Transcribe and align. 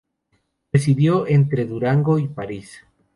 Residió 0.73 1.27
entre 1.27 1.65
Durango 1.67 2.17
y 2.17 2.27
París. 2.27 2.83